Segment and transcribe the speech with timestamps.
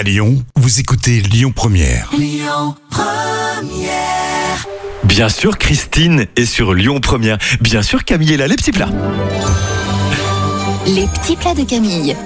[0.00, 2.10] À Lyon, vous écoutez Lyon Première.
[5.04, 7.36] Bien sûr, Christine est sur Lyon Première.
[7.60, 8.88] Bien sûr, Camille est là, les petits plats.
[10.86, 12.16] Les petits plats de Camille.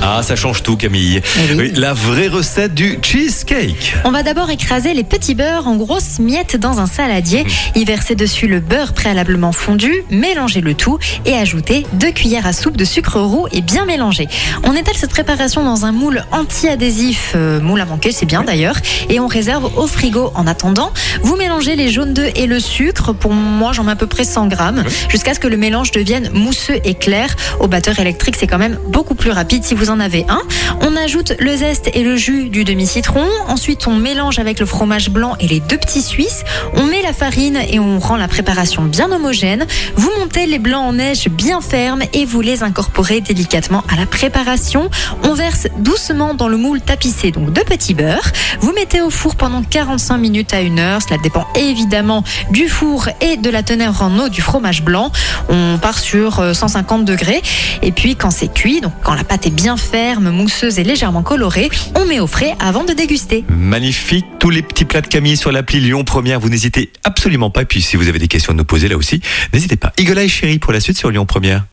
[0.00, 1.20] Ah, ça change tout, Camille.
[1.36, 1.58] Eh oui.
[1.58, 3.94] Oui, la vraie recette du cheesecake.
[4.04, 8.14] On va d'abord écraser les petits beurres en grosses miettes dans un saladier, y verser
[8.14, 12.84] dessus le beurre préalablement fondu, mélanger le tout et ajouter deux cuillères à soupe de
[12.84, 14.28] sucre roux et bien mélanger.
[14.62, 18.76] On étale cette préparation dans un moule anti-adhésif, euh, moule à manquer, c'est bien d'ailleurs,
[19.08, 20.92] et on réserve au frigo en attendant.
[21.22, 24.24] Vous mélangez les jaunes d'œufs et le sucre, pour moi j'en mets à peu près
[24.24, 27.34] 100 grammes, jusqu'à ce que le mélange devienne mousseux et clair.
[27.58, 30.42] Au batteur électrique, c'est quand même beaucoup plus rapide si vous en avez un.
[30.80, 33.26] On ajoute le zeste et le jus du demi-citron.
[33.48, 36.44] Ensuite, on mélange avec le fromage blanc et les deux petits suisses.
[36.74, 39.66] On met la farine et on rend la préparation bien homogène.
[39.96, 44.06] Vous montez les blancs en neige bien fermes et vous les incorporez délicatement à la
[44.06, 44.90] préparation.
[45.24, 48.30] On verse doucement dans le moule tapissé, donc de petits beurres.
[48.60, 51.02] Vous mettez au four pendant 45 minutes à 1 heure.
[51.02, 55.10] Cela dépend évidemment du four et de la teneur en eau du fromage blanc.
[55.48, 57.40] On part sur euh, 150 degrés.
[57.82, 61.22] Et puis, quand c'est cuit, donc quand la pâte est bien ferme, mousseuse et légèrement
[61.22, 63.44] colorée, on met au frais avant de déguster.
[63.48, 66.40] Magnifique, tous les petits plats de Camille sur l'appli Lyon Première.
[66.40, 67.62] Vous n'hésitez absolument pas.
[67.62, 69.20] Et puis, si vous avez des questions à nous poser là aussi,
[69.52, 69.92] n'hésitez pas.
[69.98, 71.64] Igola et Chéri pour la suite sur Lyon Première.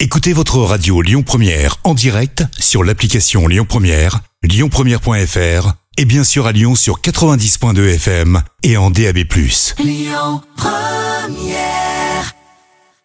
[0.00, 6.46] Écoutez votre radio Lyon Première en direct sur l'application Lyon Première, lyonpremière.fr et bien sûr
[6.46, 9.24] à Lyon sur 90.2 FM et en DAB+.